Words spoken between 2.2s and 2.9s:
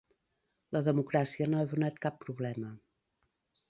problema.